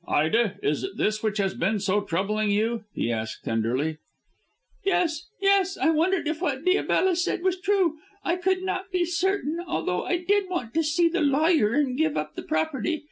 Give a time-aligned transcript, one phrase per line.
[0.07, 3.99] "Ida, is it this which has been so troubling you?" he asked tenderly.
[4.83, 5.27] "Yes!
[5.39, 5.77] Yes!
[5.77, 7.97] I wondered if what Diabella said was true.
[8.23, 12.17] I could not be certain, although I did want to see the lawyer and give
[12.17, 12.99] up the property.